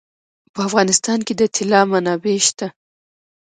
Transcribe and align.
په 0.53 0.59
افغانستان 0.67 1.19
کې 1.27 1.33
د 1.39 1.41
طلا 1.55 1.81
منابع 1.91 2.37
شته. 2.47 2.67